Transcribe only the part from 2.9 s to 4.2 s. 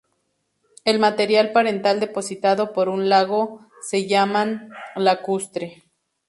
lago se